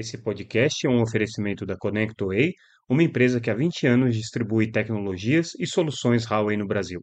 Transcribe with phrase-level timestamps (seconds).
[0.00, 2.54] Esse podcast é um oferecimento da ConnectWay,
[2.88, 7.02] uma empresa que há 20 anos distribui tecnologias e soluções Huawei no Brasil.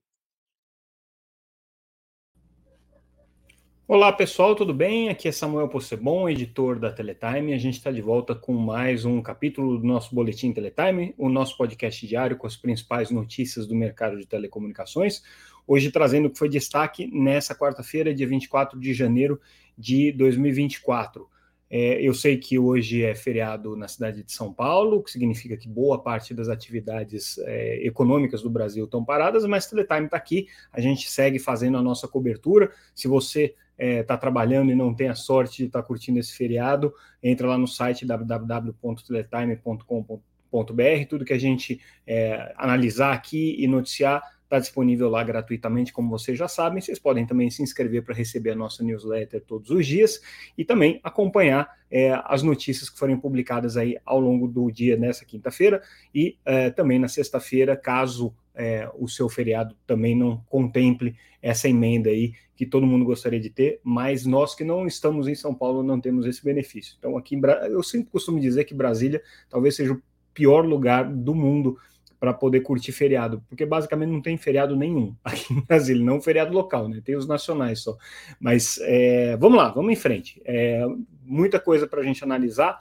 [3.88, 5.10] Olá pessoal, tudo bem?
[5.10, 7.54] Aqui é Samuel Possebon, editor da Teletime.
[7.54, 11.56] A gente está de volta com mais um capítulo do nosso Boletim Teletime, o nosso
[11.56, 15.22] podcast diário com as principais notícias do mercado de telecomunicações.
[15.68, 19.40] Hoje trazendo o que foi destaque nessa quarta-feira, dia 24 de janeiro
[19.78, 21.37] de 2024.
[21.70, 25.58] É, eu sei que hoje é feriado na cidade de São Paulo, o que significa
[25.58, 30.48] que boa parte das atividades é, econômicas do Brasil estão paradas, mas Teletime está aqui,
[30.72, 32.72] a gente segue fazendo a nossa cobertura.
[32.96, 36.20] Se você está é, tá trabalhando e não tem a sorte de estar tá curtindo
[36.20, 43.68] esse feriado, entra lá no site www.teletime.com.br, tudo que a gente é, analisar aqui e
[43.68, 46.80] noticiar Está disponível lá gratuitamente, como vocês já sabem.
[46.80, 50.22] Vocês podem também se inscrever para receber a nossa newsletter todos os dias
[50.58, 55.26] e também acompanhar é, as notícias que forem publicadas aí ao longo do dia nessa
[55.26, 55.82] quinta-feira
[56.16, 62.10] e é, também na sexta-feira, caso é, o seu feriado também não contemple essa emenda
[62.10, 65.84] aí que todo mundo gostaria de ter, mas nós que não estamos em São Paulo
[65.84, 66.96] não temos esse benefício.
[66.98, 67.38] Então aqui
[67.70, 70.02] eu sempre costumo dizer que Brasília talvez seja o
[70.34, 71.78] pior lugar do mundo
[72.20, 76.54] para poder curtir feriado, porque basicamente não tem feriado nenhum aqui em Brasília, não feriado
[76.54, 77.02] local, né?
[77.04, 77.96] Tem os nacionais só.
[78.40, 80.42] Mas é, vamos lá, vamos em frente.
[80.46, 80.86] É,
[81.24, 82.80] muita coisa para a gente analisar.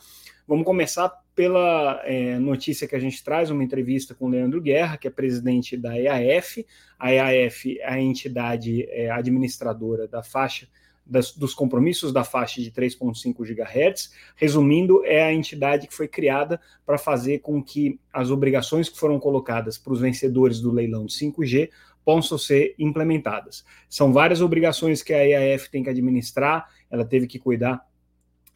[0.48, 4.96] Vamos começar pela é, notícia que a gente traz, uma entrevista com o Leandro Guerra,
[4.96, 6.64] que é presidente da EAF.
[6.98, 10.68] A EAF é a entidade é, administradora da faixa
[11.06, 14.12] das, dos compromissos da faixa de 3,5 GHz.
[14.34, 19.20] Resumindo, é a entidade que foi criada para fazer com que as obrigações que foram
[19.20, 21.70] colocadas para os vencedores do leilão de 5G
[22.04, 23.64] possam ser implementadas.
[23.88, 27.84] São várias obrigações que a EAF tem que administrar, ela teve que cuidar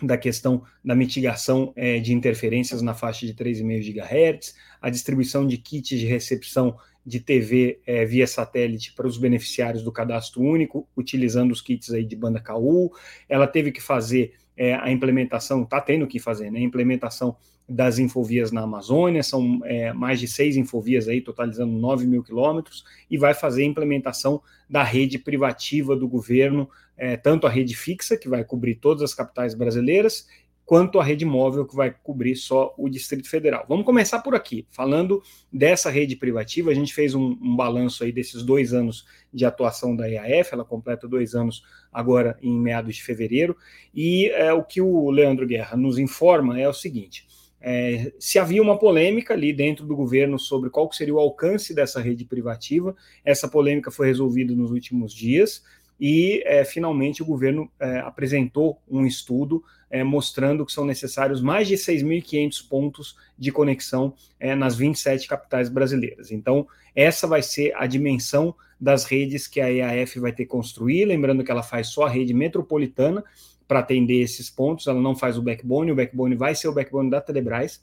[0.03, 5.59] da questão da mitigação é, de interferências na faixa de 3,5 GHz, a distribuição de
[5.59, 11.51] kits de recepção de TV é, via satélite para os beneficiários do cadastro único, utilizando
[11.51, 12.93] os kits aí de banda KU.
[13.29, 16.59] Ela teve que fazer é, a implementação, está tendo que fazer, né?
[16.59, 17.37] A implementação
[17.71, 22.85] das infovias na Amazônia, são é, mais de seis infovias aí, totalizando 9 mil quilômetros,
[23.09, 28.17] e vai fazer a implementação da rede privativa do governo, é, tanto a rede fixa,
[28.17, 30.27] que vai cobrir todas as capitais brasileiras,
[30.71, 33.67] quanto a rede móvel, que vai cobrir só o Distrito Federal.
[33.69, 35.21] Vamos começar por aqui, falando
[35.53, 36.71] dessa rede privativa.
[36.71, 39.05] A gente fez um, um balanço aí desses dois anos
[39.35, 43.57] de atuação da EAF, ela completa dois anos agora em meados de fevereiro,
[43.93, 47.27] e é, o que o Leandro Guerra nos informa é o seguinte.
[47.61, 52.01] É, se havia uma polêmica ali dentro do governo sobre qual seria o alcance dessa
[52.01, 52.95] rede privativa,
[53.25, 55.65] essa polêmica foi resolvida nos últimos dias
[56.01, 61.67] e é, finalmente o governo é, apresentou um estudo é, mostrando que são necessários mais
[61.67, 66.31] de 6.500 pontos de conexão é, nas 27 capitais brasileiras.
[66.31, 71.05] Então, essa vai ser a dimensão das redes que a EAF vai ter que construir,
[71.05, 73.23] lembrando que ela faz só a rede metropolitana
[73.69, 77.11] para atender esses pontos, ela não faz o backbone, o backbone vai ser o backbone
[77.11, 77.81] da Telebrás,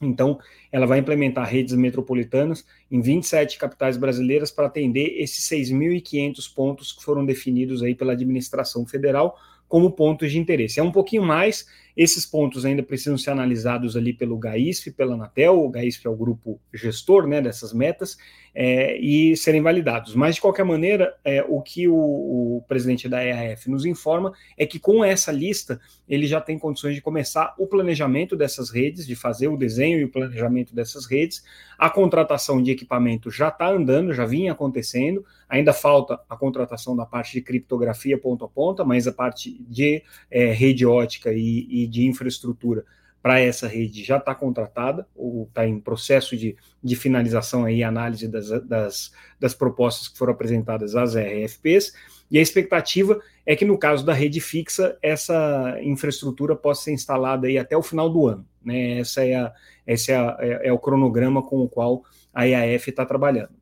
[0.00, 0.38] então,
[0.70, 7.02] ela vai implementar redes metropolitanas em 27 capitais brasileiras para atender esses 6.500 pontos que
[7.02, 9.38] foram definidos aí pela administração federal
[9.68, 10.80] como pontos de interesse.
[10.80, 15.64] É um pouquinho mais, esses pontos ainda precisam ser analisados ali pelo GAISF, pela Anatel,
[15.64, 18.18] o GAISF é o grupo gestor né, dessas metas,
[18.58, 20.14] é, e serem validados.
[20.14, 24.64] Mas, de qualquer maneira, é, o que o, o, presidente da EAF nos informa é
[24.64, 29.14] que com essa lista ele já tem condições de começar o planejamento dessas redes, de
[29.14, 31.44] fazer o desenho e o planejamento dessas redes.
[31.78, 37.04] A contratação de equipamento já está andando, já vinha acontecendo, ainda falta a contratação da
[37.04, 41.85] parte de criptografia ponto a ponta, mas a parte de é, rede ótica e, e
[41.86, 42.84] de infraestrutura
[43.22, 48.28] para essa rede já está contratada, ou está em processo de, de finalização aí, análise
[48.28, 51.92] das, das, das propostas que foram apresentadas às RFPs,
[52.30, 57.46] e a expectativa é que no caso da rede fixa, essa infraestrutura possa ser instalada
[57.46, 58.46] aí até o final do ano.
[58.64, 58.98] Né?
[58.98, 59.52] Essa é, a,
[59.86, 63.54] esse é, a, é, é o cronograma com o qual a EAF está trabalhando.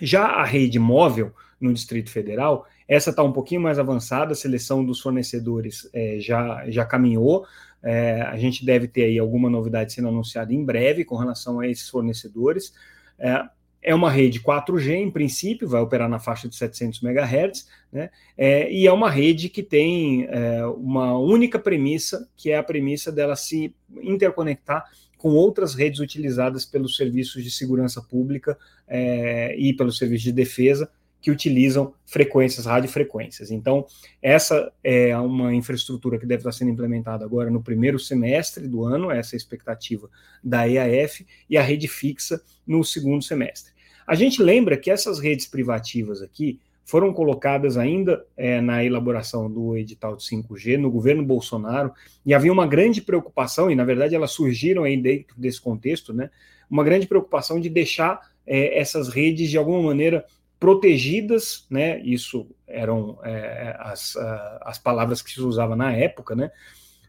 [0.00, 4.84] Já a rede móvel no Distrito Federal, essa está um pouquinho mais avançada, a seleção
[4.84, 7.46] dos fornecedores é, já, já caminhou,
[7.80, 11.68] é, a gente deve ter aí alguma novidade sendo anunciada em breve com relação a
[11.68, 12.74] esses fornecedores.
[13.16, 13.44] É,
[13.80, 18.10] é uma rede 4G, em princípio, vai operar na faixa de 700 MHz, né?
[18.36, 23.12] É, e é uma rede que tem é, uma única premissa, que é a premissa
[23.12, 23.72] dela se
[24.02, 24.84] interconectar
[25.16, 28.58] com outras redes utilizadas pelos serviços de segurança pública
[28.88, 33.50] é, e pelos serviços de defesa, que utilizam frequências, radiofrequências.
[33.50, 33.86] Então,
[34.22, 39.10] essa é uma infraestrutura que deve estar sendo implementada agora no primeiro semestre do ano,
[39.10, 40.08] essa é a expectativa
[40.42, 43.72] da EAF, e a rede fixa no segundo semestre.
[44.06, 49.76] A gente lembra que essas redes privativas aqui foram colocadas ainda é, na elaboração do
[49.76, 51.92] edital de 5G no governo Bolsonaro,
[52.26, 56.30] e havia uma grande preocupação, e na verdade elas surgiram aí dentro desse contexto, né?
[56.68, 60.24] Uma grande preocupação de deixar é, essas redes de alguma maneira
[60.60, 61.98] protegidas, né?
[62.02, 64.14] Isso eram é, as,
[64.60, 66.52] as palavras que se usava na época, né?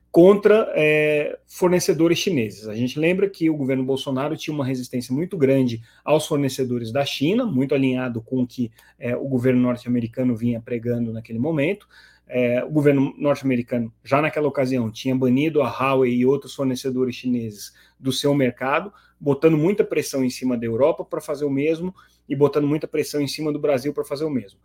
[0.09, 2.68] Contra é, fornecedores chineses.
[2.68, 7.06] A gente lembra que o governo Bolsonaro tinha uma resistência muito grande aos fornecedores da
[7.06, 11.88] China, muito alinhado com o que é, o governo norte-americano vinha pregando naquele momento.
[12.33, 17.74] É, o governo norte-americano, já naquela ocasião, tinha banido a Huawei e outros fornecedores chineses
[18.00, 21.94] do seu mercado, botando muita pressão em cima da Europa para fazer o mesmo
[22.30, 24.57] e botando muita pressão em cima do Brasil para fazer o mesmo.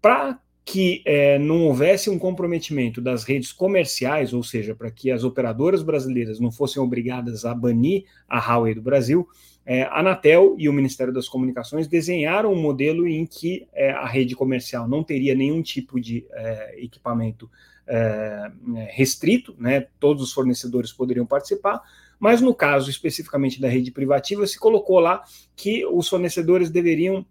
[0.00, 5.24] Para que é, não houvesse um comprometimento das redes comerciais, ou seja, para que as
[5.24, 9.26] operadoras brasileiras não fossem obrigadas a banir a Huawei do Brasil,
[9.64, 14.06] é, a Anatel e o Ministério das Comunicações desenharam um modelo em que é, a
[14.06, 17.50] rede comercial não teria nenhum tipo de é, equipamento
[17.86, 18.50] é,
[18.90, 19.86] restrito, né?
[19.98, 21.82] todos os fornecedores poderiam participar,
[22.18, 25.22] mas no caso especificamente da rede privativa, se colocou lá
[25.56, 27.24] que os fornecedores deveriam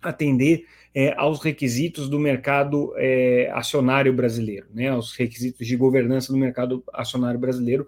[0.00, 6.38] atender é, aos requisitos do mercado é, acionário brasileiro, né, aos requisitos de governança do
[6.38, 7.86] mercado acionário brasileiro,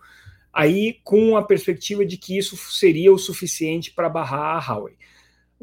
[0.54, 4.94] aí com a perspectiva de que isso seria o suficiente para barrar a Huawei.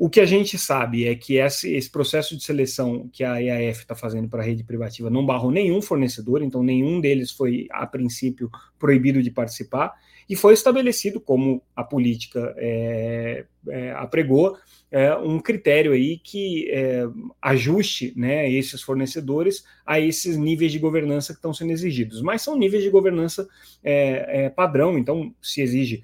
[0.03, 3.81] O que a gente sabe é que esse, esse processo de seleção que a EAF
[3.81, 7.85] está fazendo para a rede privativa não barrou nenhum fornecedor, então nenhum deles foi, a
[7.85, 8.49] princípio,
[8.79, 9.93] proibido de participar,
[10.27, 14.57] e foi estabelecido, como a política é, é, apregou,
[14.89, 17.03] é, um critério aí que é,
[17.39, 22.23] ajuste né, esses fornecedores a esses níveis de governança que estão sendo exigidos.
[22.23, 23.47] Mas são níveis de governança
[23.83, 26.01] é, é, padrão, então se exige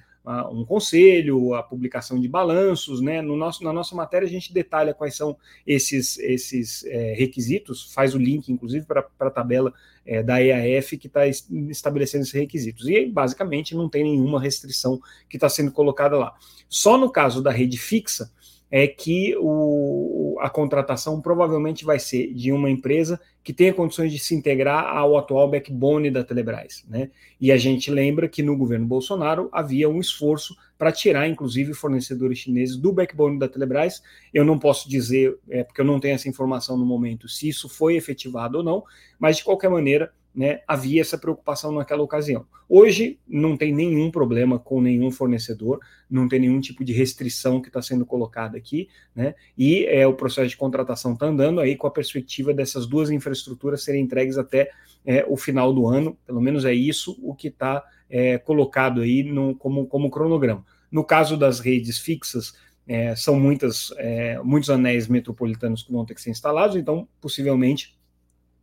[0.51, 3.21] um conselho, a publicação de balanços, né?
[3.21, 8.13] No nosso, na nossa matéria a gente detalha quais são esses, esses é, requisitos, faz
[8.13, 9.73] o link, inclusive, para a tabela
[10.05, 12.87] é, da EAF que está estabelecendo esses requisitos.
[12.87, 16.35] E basicamente não tem nenhuma restrição que está sendo colocada lá.
[16.67, 18.29] Só no caso da rede fixa,
[18.69, 24.19] é que o, a contratação provavelmente vai ser de uma empresa que tenha condições de
[24.19, 26.85] se integrar ao atual backbone da Telebrás.
[26.89, 27.09] Né?
[27.39, 32.39] E a gente lembra que no governo Bolsonaro havia um esforço para tirar, inclusive, fornecedores
[32.39, 34.03] chineses do backbone da Telebrás.
[34.33, 37.69] Eu não posso dizer, é, porque eu não tenho essa informação no momento, se isso
[37.69, 38.83] foi efetivado ou não,
[39.17, 42.45] mas de qualquer maneira, né, havia essa preocupação naquela ocasião.
[42.69, 47.69] Hoje não tem nenhum problema com nenhum fornecedor, não tem nenhum tipo de restrição que
[47.69, 51.87] está sendo colocada aqui, né, e é, o processo de contratação está andando aí com
[51.87, 54.69] a perspectiva dessas duas infraestruturas serem entregues até
[55.03, 59.23] é, o final do ano, pelo menos é isso o que está é, colocado aí
[59.23, 60.63] no, como, como cronograma.
[60.91, 62.53] No caso das redes fixas,
[62.87, 67.96] é, são muitas, é, muitos anéis metropolitanos que vão ter que ser instalados, então possivelmente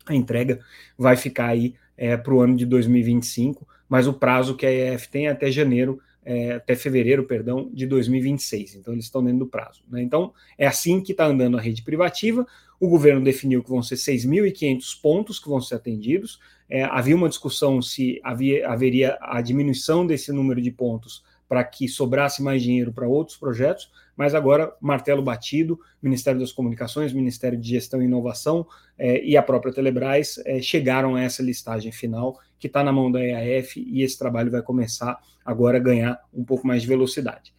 [0.07, 0.61] a entrega
[0.97, 5.09] vai ficar aí é, para o ano de 2025, mas o prazo que a EF
[5.09, 8.77] tem é até janeiro, é, até fevereiro, perdão, de 2026.
[8.77, 9.83] Então eles estão dentro do prazo.
[9.89, 10.03] Né?
[10.03, 12.47] Então é assim que está andando a rede privativa.
[12.81, 16.41] O governo definiu que vão ser 6.500 pontos que vão ser atendidos.
[16.69, 21.87] É, havia uma discussão se havia, haveria a diminuição desse número de pontos para que
[21.89, 27.69] sobrasse mais dinheiro para outros projetos, mas agora martelo batido, Ministério das Comunicações, Ministério de
[27.69, 28.67] Gestão e Inovação
[28.99, 33.11] é, e a própria Telebrás é, chegaram a essa listagem final que está na mão
[33.11, 37.53] da EAF e esse trabalho vai começar agora a ganhar um pouco mais de velocidade.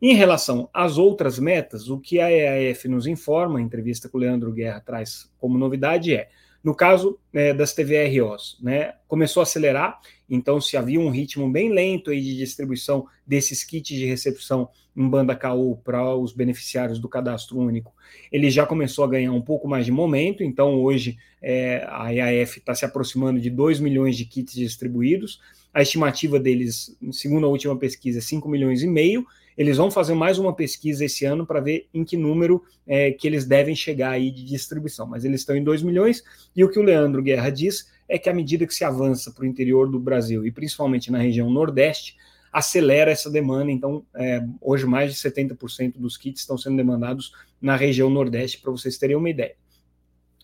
[0.00, 4.20] Em relação às outras metas, o que a EAF nos informa, a entrevista que o
[4.20, 6.28] Leandro Guerra traz como novidade é
[6.62, 11.72] no caso é, das TVROs, né, começou a acelerar, então se havia um ritmo bem
[11.72, 17.08] lento aí de distribuição desses kits de recepção em banda KU para os beneficiários do
[17.08, 17.92] cadastro único,
[18.30, 22.58] ele já começou a ganhar um pouco mais de momento, então hoje é, a EAF
[22.58, 25.40] está se aproximando de 2 milhões de kits distribuídos,
[25.74, 29.26] a estimativa deles, segundo a última pesquisa, é 5 milhões e meio,
[29.56, 33.26] eles vão fazer mais uma pesquisa esse ano para ver em que número é, que
[33.26, 35.06] eles devem chegar aí de distribuição.
[35.06, 36.22] Mas eles estão em 2 milhões,
[36.54, 39.44] e o que o Leandro Guerra diz é que à medida que se avança para
[39.44, 42.16] o interior do Brasil, e principalmente na região Nordeste,
[42.52, 43.70] acelera essa demanda.
[43.70, 48.70] Então, é, hoje mais de 70% dos kits estão sendo demandados na região Nordeste, para
[48.70, 49.54] vocês terem uma ideia.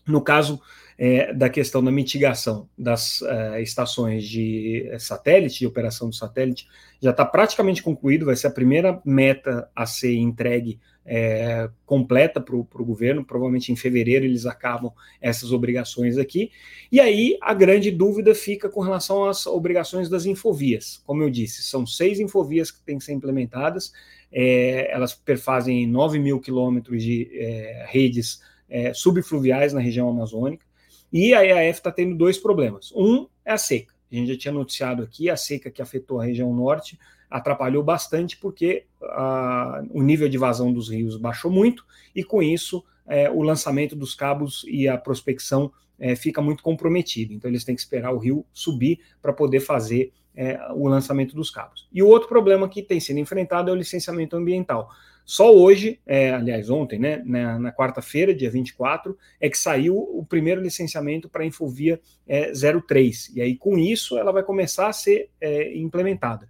[0.07, 0.59] No caso
[1.01, 6.67] é, da questão da mitigação das é, estações de satélite, de operação do satélite,
[7.01, 12.53] já está praticamente concluído, vai ser a primeira meta a ser entregue é, completa para
[12.53, 14.91] o governo, provavelmente em fevereiro eles acabam
[15.21, 16.51] essas obrigações aqui.
[16.91, 21.01] E aí a grande dúvida fica com relação às obrigações das infovias.
[21.05, 23.93] Como eu disse, são seis infovias que têm que ser implementadas,
[24.29, 30.67] é, elas perfazem 9 mil quilômetros de é, redes é, subfluviais na região amazônica,
[31.11, 32.91] e a EAF está tendo dois problemas.
[32.95, 33.93] Um é a seca.
[34.11, 36.97] A gente já tinha noticiado aqui, a seca que afetou a região norte
[37.29, 41.85] atrapalhou bastante porque a, o nível de vazão dos rios baixou muito
[42.15, 47.33] e com isso é, o lançamento dos cabos e a prospecção é, fica muito comprometido.
[47.33, 51.51] Então eles têm que esperar o rio subir para poder fazer é, o lançamento dos
[51.51, 51.87] cabos.
[51.91, 54.89] E o outro problema que tem sido enfrentado é o licenciamento ambiental.
[55.29, 60.25] Só hoje, é, aliás, ontem, né, na, na quarta-feira, dia 24, é que saiu o
[60.27, 63.35] primeiro licenciamento para a Infovia é, 03.
[63.35, 66.49] E aí, com isso, ela vai começar a ser é, implementada.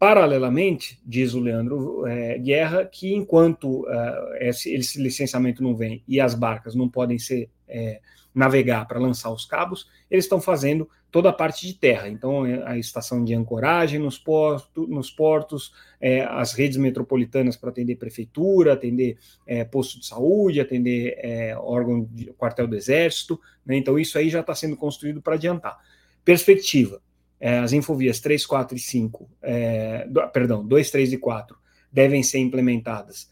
[0.00, 6.20] Paralelamente, diz o Leandro é, Guerra, que enquanto uh, esse, esse, licenciamento não vem e
[6.20, 8.00] as barcas não podem ser é,
[8.34, 12.08] navegar para lançar os cabos, eles estão fazendo toda a parte de terra.
[12.08, 17.68] Então, é, a estação de ancoragem nos, porto, nos portos, é, as redes metropolitanas para
[17.68, 23.38] atender prefeitura, atender é, posto de saúde, atender é, órgão de quartel do Exército.
[23.64, 23.76] Né?
[23.76, 25.78] Então, isso aí já está sendo construído para adiantar.
[26.24, 27.00] Perspectiva.
[27.38, 31.56] É, as infovias 3, 4 e 5, é, do, perdão, 2, 3 e 4
[31.92, 33.30] devem ser implementadas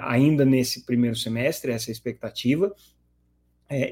[0.00, 2.74] ainda nesse primeiro semestre, essa é a expectativa.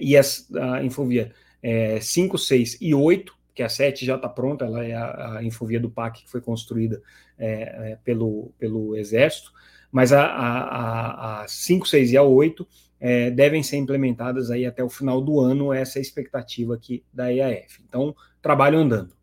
[0.00, 4.64] e as, a infovia é, 5, 6 e 8, que a 7 já está pronta,
[4.64, 7.02] ela é a, a, infovia do PAC que foi construída
[7.38, 9.52] é, é, pelo, pelo Exército,
[9.90, 12.66] mas a, a, a 5, 6 e a 8
[13.00, 17.02] é, devem ser implementadas aí até o final do ano, essa é a expectativa aqui
[17.12, 17.82] da EAF.
[17.86, 19.14] Então, trabalho andando.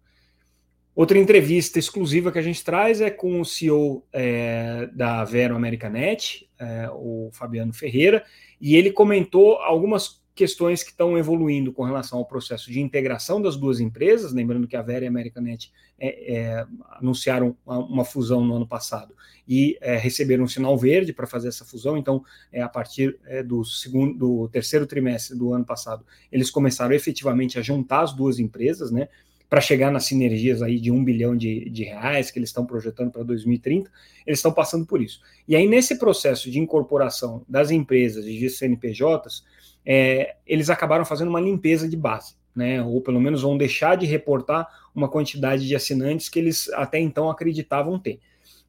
[0.97, 6.49] Outra entrevista exclusiva que a gente traz é com o CEO é, da Vero Americanet,
[6.57, 8.25] é, o Fabiano Ferreira,
[8.59, 13.57] e ele comentou algumas questões que estão evoluindo com relação ao processo de integração das
[13.57, 18.45] duas empresas, lembrando que a Vera e a Americanet é, é, anunciaram uma, uma, fusão
[18.45, 19.15] no ano passado
[19.47, 23.41] e é, receberam um sinal verde para fazer essa fusão, então é, a partir é,
[23.41, 28.37] do segundo, do terceiro trimestre do ano passado, eles começaram efetivamente a juntar as duas
[28.37, 29.09] empresas, né?
[29.49, 33.11] Para chegar nas sinergias aí de um bilhão de, de reais que eles estão projetando
[33.11, 33.89] para 2030,
[34.25, 35.21] eles estão passando por isso.
[35.47, 39.43] E aí, nesse processo de incorporação das empresas e de CNPJs,
[39.85, 42.83] é, eles acabaram fazendo uma limpeza de base, né?
[42.83, 47.29] Ou pelo menos vão deixar de reportar uma quantidade de assinantes que eles até então
[47.29, 48.19] acreditavam ter.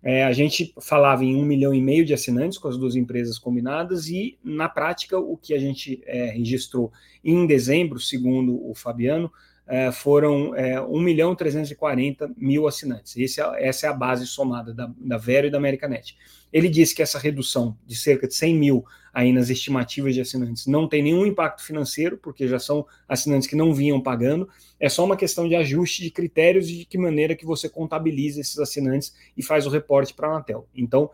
[0.02, 3.38] É, a gente falava em um milhão e meio de assinantes com as duas empresas
[3.38, 6.92] combinadas, e na prática, o que a gente é, registrou
[7.24, 9.30] em dezembro, segundo o Fabiano,
[9.68, 13.14] é, foram é, 1 milhão 340 mil assinantes.
[13.16, 16.16] Esse é, essa é a base somada da, da Vero e da Americanet.
[16.50, 20.66] Ele disse que essa redução de cerca de 100 mil aí nas estimativas de assinantes
[20.66, 24.48] não tem nenhum impacto financeiro, porque já são assinantes que não vinham pagando,
[24.80, 28.40] é só uma questão de ajuste de critérios e de que maneira que você contabiliza
[28.40, 30.66] esses assinantes e faz o reporte para a Anatel.
[30.74, 31.10] Então,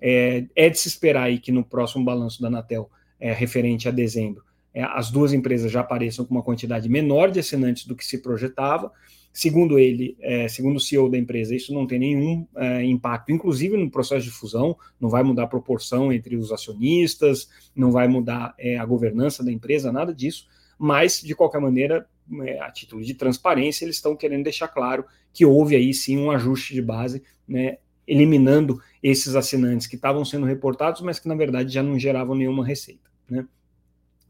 [0.00, 3.90] é, é, de se esperar aí que no próximo balanço da Anatel, é, referente a
[3.90, 4.44] dezembro,
[4.82, 8.92] as duas empresas já apareçam com uma quantidade menor de assinantes do que se projetava.
[9.32, 13.76] Segundo ele, é, segundo o CEO da empresa, isso não tem nenhum é, impacto, inclusive
[13.76, 18.54] no processo de fusão, não vai mudar a proporção entre os acionistas, não vai mudar
[18.58, 20.46] é, a governança da empresa, nada disso,
[20.78, 22.06] mas, de qualquer maneira,
[22.42, 26.30] é, a título de transparência, eles estão querendo deixar claro que houve aí sim um
[26.30, 31.72] ajuste de base, né, eliminando esses assinantes que estavam sendo reportados, mas que na verdade
[31.72, 33.10] já não geravam nenhuma receita.
[33.28, 33.46] Né?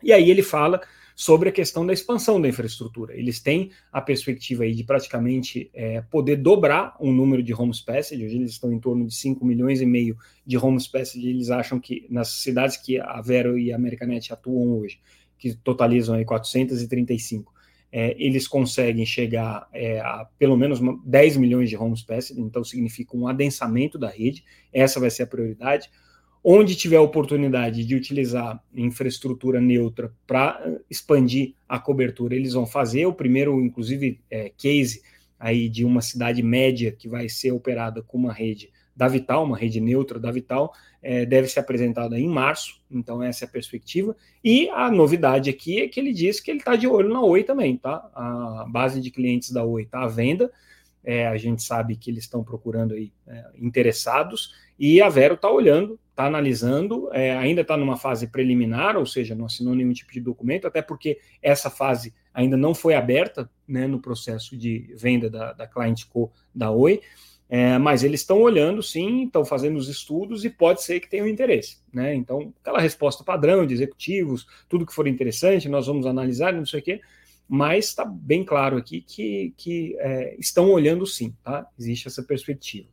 [0.02, 0.80] E aí ele fala
[1.18, 3.12] sobre a questão da expansão da infraestrutura.
[3.12, 8.24] Eles têm a perspectiva aí de praticamente é, poder dobrar o número de homes passage,
[8.24, 11.80] hoje eles estão em torno de 5 milhões e meio de homes passage, eles acham
[11.80, 15.00] que nas cidades que a Vero e a Americanet atuam hoje,
[15.36, 17.52] que totalizam aí 435,
[17.90, 23.16] é, eles conseguem chegar é, a pelo menos 10 milhões de homes passage, então significa
[23.16, 25.90] um adensamento da rede, essa vai ser a prioridade.
[26.42, 33.06] Onde tiver oportunidade de utilizar infraestrutura neutra para expandir a cobertura, eles vão fazer.
[33.06, 35.02] O primeiro, inclusive, é, case
[35.38, 39.56] aí de uma cidade média que vai ser operada com uma rede da Vital, uma
[39.56, 44.16] rede neutra da Vital, é, deve ser apresentada em março, então essa é a perspectiva.
[44.42, 47.44] E a novidade aqui é que ele diz que ele está de olho na Oi
[47.44, 48.10] também, tá?
[48.12, 50.50] A base de clientes da Oi está à venda,
[51.04, 55.48] é, a gente sabe que eles estão procurando aí é, interessados, e a Vero está
[55.48, 60.12] olhando está analisando, é, ainda está numa fase preliminar, ou seja, não assinou nenhum tipo
[60.12, 65.30] de documento, até porque essa fase ainda não foi aberta né, no processo de venda
[65.30, 67.00] da, da Client Co da Oi,
[67.48, 71.28] é, mas eles estão olhando sim, estão fazendo os estudos e pode ser que tenham
[71.28, 71.78] interesse.
[71.92, 72.16] Né?
[72.16, 76.80] Então, aquela resposta padrão de executivos, tudo que for interessante, nós vamos analisar, não sei
[76.80, 77.00] o quê,
[77.48, 81.66] mas está bem claro aqui que, que é, estão olhando sim, tá?
[81.78, 82.88] Existe essa perspectiva.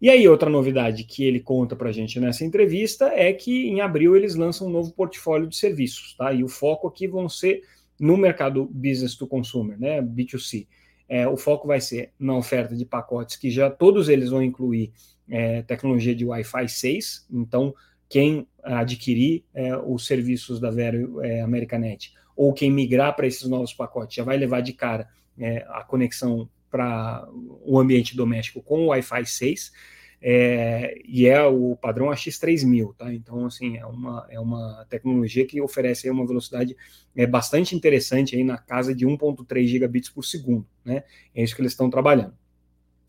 [0.00, 3.80] E aí, outra novidade que ele conta para a gente nessa entrevista é que em
[3.80, 6.32] abril eles lançam um novo portfólio de serviços, tá?
[6.32, 7.62] E o foco aqui vão ser
[7.98, 10.02] no mercado business to consumer, né?
[10.02, 10.66] B2C.
[11.08, 14.92] É, o foco vai ser na oferta de pacotes que já todos eles vão incluir
[15.28, 17.26] é, tecnologia de Wi-Fi 6.
[17.30, 17.74] Então,
[18.08, 23.72] quem adquirir é, os serviços da Vero é, Americanet ou quem migrar para esses novos
[23.72, 25.08] pacotes já vai levar de cara
[25.38, 27.28] é, a conexão para
[27.64, 29.72] o ambiente doméstico com o Wi-Fi 6,
[30.20, 33.14] é, e é o padrão AX3000, tá?
[33.14, 36.76] Então, assim, é uma, é uma tecnologia que oferece uma velocidade
[37.14, 41.04] é, bastante interessante aí na casa de 1.3 gigabits por segundo, né?
[41.32, 42.34] É isso que eles estão trabalhando.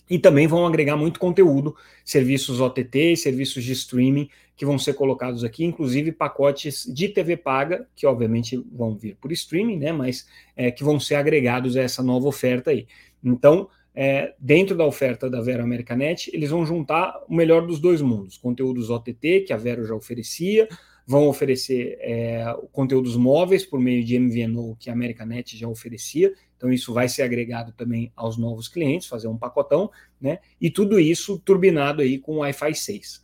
[0.07, 5.43] E também vão agregar muito conteúdo, serviços OTT, serviços de streaming que vão ser colocados
[5.43, 9.91] aqui, inclusive pacotes de TV paga, que obviamente vão vir por streaming, né?
[9.91, 12.87] Mas é, que vão ser agregados a essa nova oferta aí.
[13.25, 18.01] Então, é, dentro da oferta da Vero Americanet, eles vão juntar o melhor dos dois
[18.01, 20.69] mundos: conteúdos OTT, que a Vero já oferecia,
[21.07, 26.31] vão oferecer é, conteúdos móveis por meio de MVNO, que a Americanet já oferecia.
[26.55, 29.89] Então, isso vai ser agregado também aos novos clientes, fazer um pacotão,
[30.21, 30.39] né?
[30.61, 33.21] E tudo isso turbinado aí com Wi-Fi 6.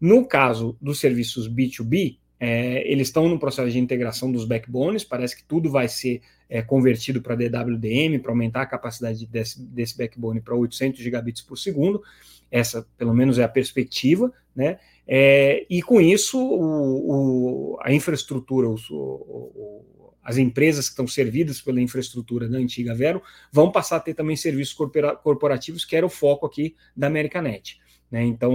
[0.00, 5.36] No caso dos serviços B2B, é, eles estão no processo de integração dos backbones, parece
[5.36, 10.40] que tudo vai ser é, convertido para DWDM, para aumentar a capacidade desse, desse backbone
[10.40, 12.02] para 800 gigabits por segundo.
[12.50, 14.78] Essa, pelo menos, é a perspectiva, né?
[15.06, 19.84] É, e com isso, o, o, a infraestrutura, o,
[20.22, 24.36] as empresas que estão servidas pela infraestrutura da antiga Vero vão passar a ter também
[24.36, 24.74] serviços
[25.22, 27.78] corporativos, que era o foco aqui da Americanet.
[28.10, 28.24] Né?
[28.24, 28.52] Então,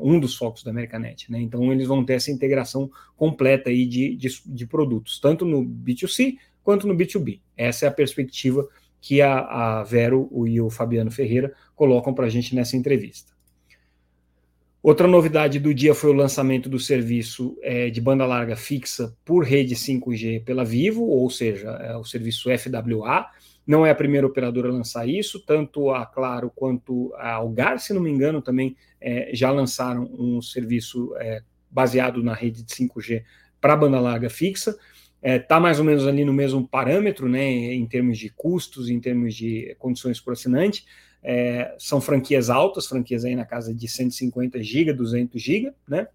[0.00, 1.30] um dos focos da Americanet.
[1.30, 1.40] Né?
[1.40, 6.36] Então, eles vão ter essa integração completa aí de, de, de, produtos, tanto no B2C
[6.62, 7.40] quanto no B2B.
[7.56, 8.66] Essa é a perspectiva
[9.00, 9.38] que a,
[9.80, 13.32] a Vero e o Fabiano Ferreira colocam para a gente nessa entrevista.
[14.82, 19.44] Outra novidade do dia foi o lançamento do serviço é, de banda larga fixa por
[19.44, 23.26] rede 5G pela Vivo, ou seja, é o serviço FWA.
[23.68, 27.92] Não é a primeira operadora a lançar isso, tanto a Claro quanto a Algar, se
[27.92, 33.22] não me engano, também é, já lançaram um serviço é, baseado na rede de 5G
[33.60, 34.70] para banda larga fixa.
[34.70, 34.78] Está
[35.22, 38.98] é, tá mais ou menos ali no mesmo parâmetro, né, em termos de custos, em
[38.98, 40.86] termos de condições por assinante.
[41.22, 46.08] É, são franquias altas, franquias aí na casa de 150 GB, 200 GB, né?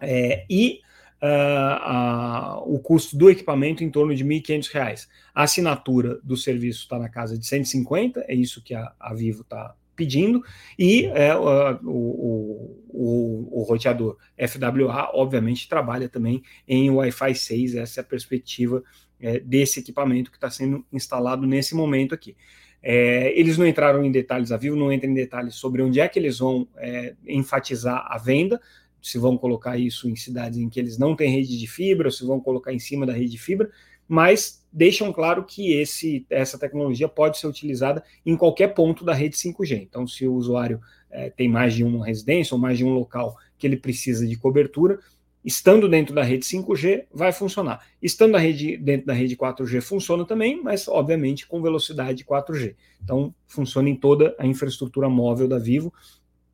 [0.00, 0.80] É, e
[1.22, 5.06] uh, o custo do equipamento em torno de R$ 1.500.
[5.34, 9.42] A assinatura do serviço está na casa de 150, é isso que a, a Vivo
[9.42, 10.42] está pedindo,
[10.78, 14.16] e é, o, o, o, o, roteador
[14.48, 18.82] FWA, obviamente, trabalha também em Wi-Fi 6, essa é a perspectiva
[19.20, 22.34] é, desse equipamento que está sendo instalado nesse momento aqui.
[22.82, 26.08] É, eles não entraram em detalhes, a Vivo não entra em detalhes sobre onde é
[26.08, 28.60] que eles vão é, enfatizar a venda,
[29.02, 32.12] se vão colocar isso em cidades em que eles não têm rede de fibra, ou
[32.12, 33.68] se vão colocar em cima da rede de fibra,
[34.06, 39.36] mas deixam claro que esse, essa tecnologia pode ser utilizada em qualquer ponto da rede
[39.36, 39.82] 5G.
[39.82, 43.36] Então, se o usuário é, tem mais de uma residência ou mais de um local
[43.58, 44.98] que ele precisa de cobertura,
[45.44, 47.84] estando dentro da rede 5G, vai funcionar.
[48.00, 52.76] Estando rede, dentro da rede 4G, funciona também, mas obviamente com velocidade 4G.
[53.02, 55.92] Então, funciona em toda a infraestrutura móvel da Vivo,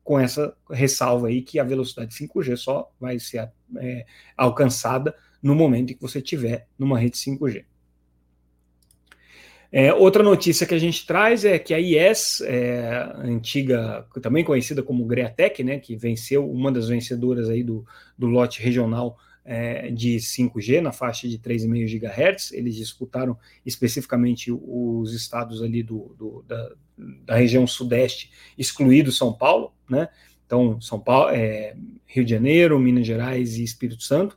[0.03, 5.91] com essa ressalva aí que a velocidade 5G só vai ser é, alcançada no momento
[5.91, 7.65] em que você tiver numa rede 5G.
[9.71, 14.81] É, outra notícia que a gente traz é que a IES, é, antiga, também conhecida
[14.81, 17.85] como Greatec, né, que venceu, uma das vencedoras aí do,
[18.17, 25.13] do lote regional é, de 5G na faixa de 3,5 GHz, eles disputaram especificamente os
[25.13, 26.71] estados ali do, do da,
[27.25, 30.09] da região sudeste, excluído São Paulo, né?
[30.45, 31.75] Então, São Paulo, é,
[32.07, 34.35] Rio de Janeiro, Minas Gerais e Espírito Santo.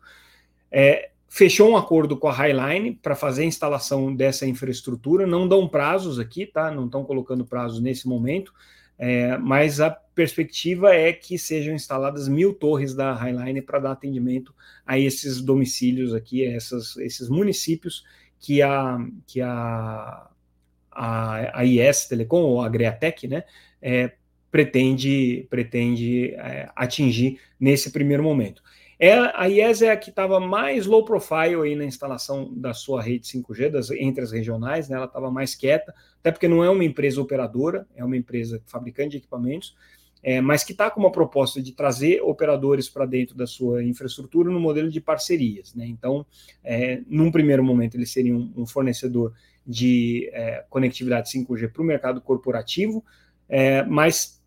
[0.70, 5.26] É, fechou um acordo com a Highline para fazer a instalação dessa infraestrutura.
[5.26, 6.70] Não dão prazos aqui, tá?
[6.70, 8.52] Não estão colocando prazos nesse momento,
[8.98, 14.54] é, mas a perspectiva é que sejam instaladas mil torres da Highline para dar atendimento
[14.86, 18.04] a esses domicílios aqui, a essas, esses municípios
[18.38, 20.28] que a, que a
[20.92, 23.44] a, a IS Telecom, ou a Greatec, né,
[23.80, 24.12] é,
[24.50, 28.62] pretende, pretende é, atingir nesse primeiro momento.
[29.04, 33.02] É, a IES é a que estava mais low profile aí na instalação da sua
[33.02, 34.94] rede 5G, das, entre as regionais, né?
[34.94, 39.10] ela estava mais quieta, até porque não é uma empresa operadora, é uma empresa fabricante
[39.10, 39.74] de equipamentos,
[40.22, 44.48] é, mas que está com uma proposta de trazer operadores para dentro da sua infraestrutura
[44.48, 45.74] no modelo de parcerias.
[45.74, 45.84] Né?
[45.88, 46.24] Então,
[46.62, 49.32] é, num primeiro momento, eles seriam um fornecedor
[49.66, 53.04] de é, conectividade 5G para o mercado corporativo,
[53.48, 54.40] é, mas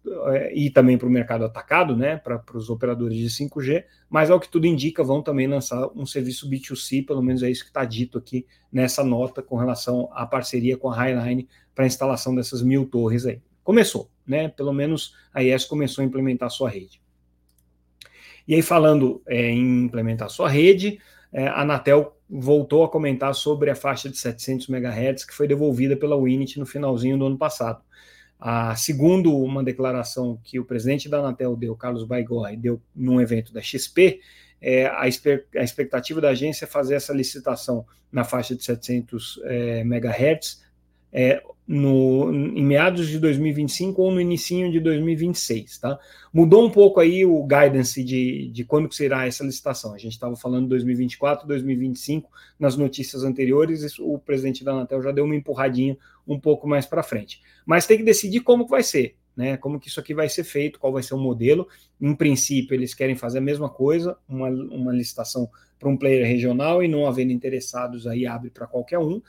[0.53, 4.49] e também para o mercado atacado, né, para os operadores de 5G, mas ao que
[4.49, 8.17] tudo indica, vão também lançar um serviço B2C, pelo menos é isso que está dito
[8.17, 12.85] aqui nessa nota com relação à parceria com a Highline para a instalação dessas mil
[12.85, 13.41] torres aí.
[13.63, 14.47] Começou, né?
[14.47, 17.01] Pelo menos a IES começou a implementar a sua rede.
[18.47, 20.99] E aí, falando é, em implementar a sua rede,
[21.33, 25.95] é, a Anatel voltou a comentar sobre a faixa de 700 MHz que foi devolvida
[25.95, 27.83] pela Winit no finalzinho do ano passado.
[28.39, 33.53] A, segundo uma declaração que o presidente da Anatel deu, Carlos Baigorre, deu num evento
[33.53, 34.19] da XP,
[34.61, 39.79] é, a, a, expectativa da agência é fazer essa licitação na faixa de 700 é,
[39.81, 40.63] MHz
[41.11, 45.97] é, no, em meados de 2025 ou no início de 2026, tá?
[46.31, 49.93] Mudou um pouco aí o guidance de, de quando será essa licitação.
[49.93, 55.25] A gente estava falando 2024, 2025 nas notícias anteriores, o presidente da Anatel já deu
[55.25, 55.97] uma empurradinha
[56.27, 57.41] um pouco mais para frente.
[57.65, 59.57] Mas tem que decidir como que vai ser, né?
[59.57, 61.67] Como que isso aqui vai ser feito, qual vai ser o modelo.
[61.99, 65.49] Em princípio, eles querem fazer a mesma coisa, uma, uma licitação
[65.79, 69.19] para um player regional e não havendo interessados aí abre para qualquer um.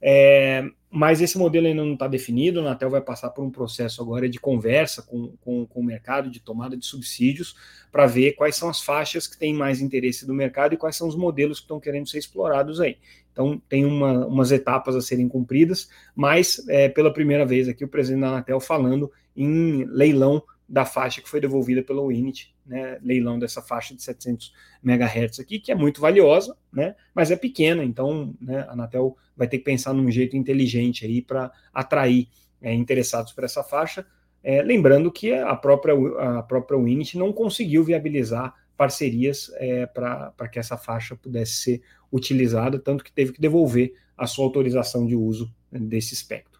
[0.00, 2.60] É, mas esse modelo ainda não está definido.
[2.60, 6.30] A Anatel vai passar por um processo agora de conversa com, com, com o mercado,
[6.30, 7.54] de tomada de subsídios,
[7.92, 11.06] para ver quais são as faixas que têm mais interesse do mercado e quais são
[11.06, 12.96] os modelos que estão querendo ser explorados aí.
[13.32, 17.88] Então, tem uma, umas etapas a serem cumpridas, mas é, pela primeira vez aqui o
[17.88, 23.38] presidente da Anatel falando em leilão da faixa que foi devolvida pela Winit, né, leilão
[23.38, 24.52] dessa faixa de 700
[24.84, 29.48] MHz aqui, que é muito valiosa, né, mas é pequena, então né, a Anatel vai
[29.48, 32.28] ter que pensar num jeito inteligente aí para atrair
[32.60, 34.06] é, interessados por essa faixa,
[34.42, 35.94] é, lembrando que a própria,
[36.38, 42.78] a própria Winit não conseguiu viabilizar parcerias é, para que essa faixa pudesse ser utilizada,
[42.78, 46.57] tanto que teve que devolver a sua autorização de uso desse espectro.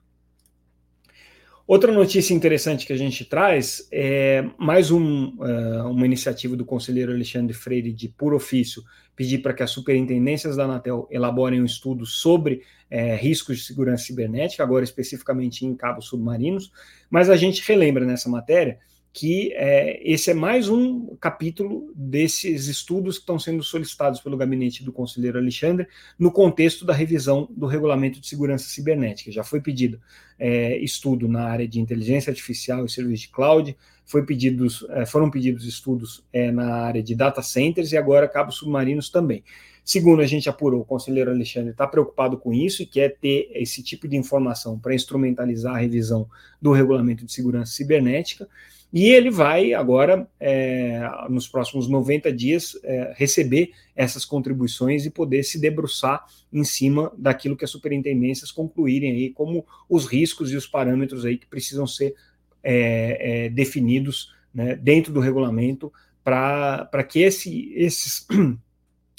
[1.68, 7.12] Outra notícia interessante que a gente traz é mais um, uh, uma iniciativa do conselheiro
[7.12, 8.83] Alexandre Freire de por ofício
[9.14, 14.04] pedir para que as superintendências da Anatel elaborem um estudo sobre é, riscos de segurança
[14.04, 16.72] cibernética, agora especificamente em cabos submarinos,
[17.11, 18.78] mas a gente relembra nessa matéria
[19.12, 24.85] que é, esse é mais um capítulo desses estudos que estão sendo solicitados pelo gabinete
[24.85, 29.33] do conselheiro Alexandre no contexto da revisão do regulamento de segurança cibernética.
[29.33, 30.01] Já foi pedido
[30.38, 35.31] é, estudo na área de inteligência artificial e serviço de cloud, foi pedidos, é, foram
[35.31, 39.42] pedidos estudos é, na área de data centers e agora cabos submarinos também.
[39.88, 43.83] Segundo a gente apurou, o conselheiro Alexandre está preocupado com isso e quer ter esse
[43.83, 46.29] tipo de informação para instrumentalizar a revisão
[46.61, 48.46] do regulamento de segurança cibernética.
[48.92, 55.42] E ele vai agora, é, nos próximos 90 dias, é, receber essas contribuições e poder
[55.42, 56.22] se debruçar
[56.53, 61.38] em cima daquilo que as superintendências concluírem aí como os riscos e os parâmetros aí
[61.38, 62.14] que precisam ser
[62.62, 65.90] é, é definidos né, dentro do regulamento
[66.22, 68.27] para que esse, esses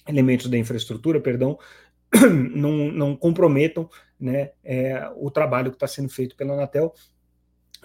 [0.10, 1.58] elementos da infraestrutura, perdão,
[2.54, 6.93] não, não comprometam né, é, o trabalho que está sendo feito pela Anatel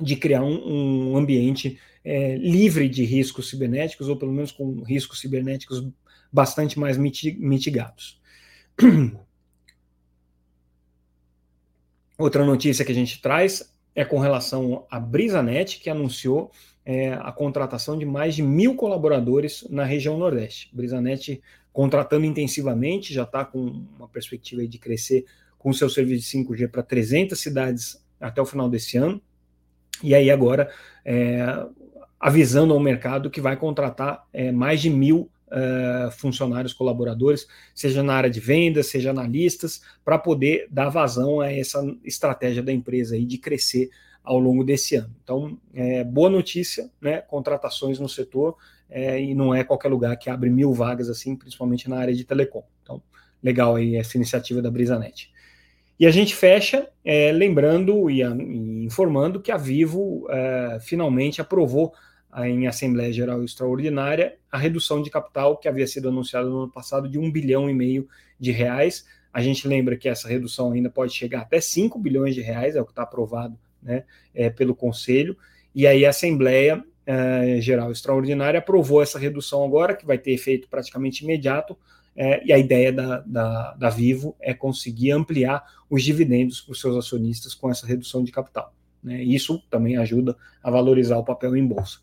[0.00, 5.20] de criar um, um ambiente é, livre de riscos cibernéticos, ou pelo menos com riscos
[5.20, 5.86] cibernéticos
[6.32, 8.20] bastante mais mitigados.
[12.18, 16.50] Outra notícia que a gente traz é com relação à BrisaNet, que anunciou
[16.84, 20.68] é, a contratação de mais de mil colaboradores na região Nordeste.
[20.72, 21.40] BrisaNet
[21.74, 25.24] contratando intensivamente, já está com uma perspectiva de crescer
[25.58, 29.20] com seu serviço de 5G para 300 cidades até o final desse ano.
[30.00, 30.70] E aí agora
[31.04, 31.44] é,
[32.18, 38.14] avisando ao mercado que vai contratar é, mais de mil é, funcionários colaboradores, seja na
[38.14, 43.24] área de vendas, seja analistas, para poder dar vazão a essa estratégia da empresa aí
[43.24, 43.90] de crescer
[44.24, 45.14] ao longo desse ano.
[45.22, 47.20] Então, é, boa notícia, né?
[47.20, 48.56] Contratações no setor
[48.88, 52.24] é, e não é qualquer lugar que abre mil vagas assim, principalmente na área de
[52.24, 52.64] telecom.
[52.82, 53.02] Então,
[53.42, 55.30] legal aí essa iniciativa da BrisaNet.
[56.00, 61.92] E a gente fecha é, lembrando e, e, informando que a Vivo é, finalmente aprovou
[62.36, 67.08] em Assembleia Geral Extraordinária a redução de capital que havia sido anunciada no ano passado
[67.08, 68.08] de um bilhão e meio
[68.40, 69.06] de reais.
[69.32, 72.80] A gente lembra que essa redução ainda pode chegar até 5 bilhões de reais, é
[72.80, 75.36] o que está aprovado né, é, pelo Conselho.
[75.74, 80.68] E aí a Assembleia é, Geral Extraordinária aprovou essa redução agora, que vai ter efeito
[80.68, 81.76] praticamente imediato,
[82.16, 86.80] é, e a ideia da, da, da, Vivo é conseguir ampliar os dividendos para os
[86.80, 88.72] seus acionistas com essa redução de capital.
[89.02, 89.20] Né?
[89.22, 91.98] Isso também ajuda a valorizar o papel em bolsa.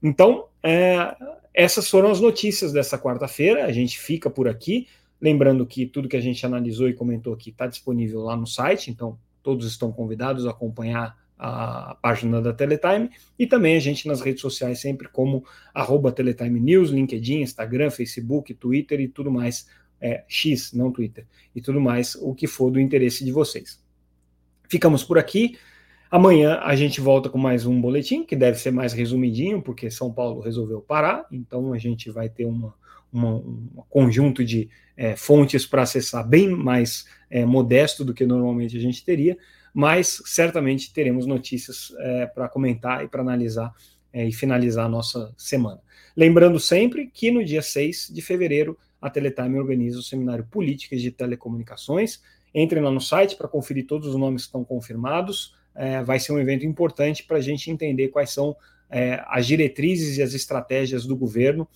[0.00, 1.16] Então, é,
[1.52, 3.64] essas foram as notícias dessa quarta-feira.
[3.66, 4.86] A gente fica por aqui.
[5.20, 8.92] Lembrando que tudo que a gente analisou e comentou aqui está disponível lá no site,
[8.92, 14.20] então todos estão convidados a acompanhar a página da Teletime e também a gente nas
[14.20, 19.68] redes sociais sempre como arroba Teletime News, LinkedIn, Instagram, Facebook, Twitter e tudo mais,
[20.00, 23.82] é, X, não Twitter, e tudo mais, o que for do interesse de vocês.
[24.68, 25.56] Ficamos por aqui.
[26.10, 30.12] Amanhã a gente volta com mais um boletim, que deve ser mais resumidinho, porque São
[30.12, 32.74] Paulo resolveu parar, então a gente vai ter uma,
[33.12, 38.80] um conjunto de é, fontes para acessar bem mais é, modesto do que normalmente a
[38.80, 39.36] gente teria
[39.78, 43.72] mas certamente teremos notícias é, para comentar e para analisar
[44.12, 45.80] é, e finalizar a nossa semana.
[46.16, 51.12] Lembrando sempre que no dia 6 de fevereiro a Teletime organiza o seminário Políticas de
[51.12, 52.20] Telecomunicações.
[52.52, 55.54] Entrem lá no site para conferir todos os nomes que estão confirmados.
[55.74, 58.56] É, vai ser um evento importante para a gente entender quais são
[58.90, 61.68] é, as diretrizes e as estratégias do governo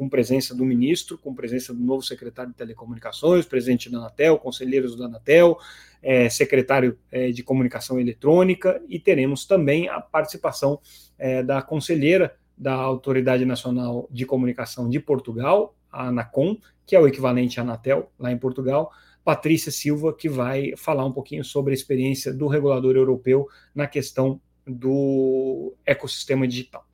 [0.00, 4.96] com presença do ministro, com presença do novo secretário de Telecomunicações, presidente da Anatel, conselheiros
[4.96, 5.58] da Anatel,
[6.02, 10.80] é, secretário é, de Comunicação Eletrônica, e teremos também a participação
[11.18, 17.06] é, da conselheira da Autoridade Nacional de Comunicação de Portugal, a ANACOM, que é o
[17.06, 18.90] equivalente à Anatel lá em Portugal,
[19.22, 24.40] Patrícia Silva, que vai falar um pouquinho sobre a experiência do regulador europeu na questão
[24.66, 26.89] do ecossistema digital.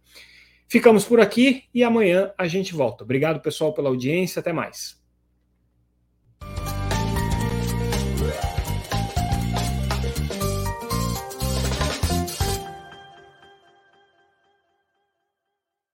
[0.68, 3.04] Ficamos por aqui e amanhã a gente volta.
[3.04, 4.40] Obrigado, pessoal, pela audiência.
[4.40, 5.00] Até mais.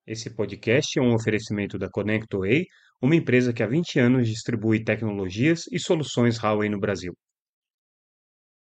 [0.07, 2.67] Esse podcast é um oferecimento da ConnectWay,
[3.01, 7.15] uma empresa que há 20 anos distribui tecnologias e soluções Huawei no Brasil.